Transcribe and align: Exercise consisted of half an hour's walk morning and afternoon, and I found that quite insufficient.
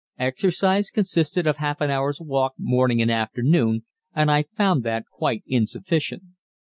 Exercise 0.17 0.89
consisted 0.89 1.45
of 1.45 1.57
half 1.57 1.79
an 1.79 1.91
hour's 1.91 2.19
walk 2.19 2.55
morning 2.57 3.03
and 3.03 3.11
afternoon, 3.11 3.83
and 4.15 4.31
I 4.31 4.45
found 4.57 4.81
that 4.83 5.05
quite 5.11 5.43
insufficient. 5.45 6.23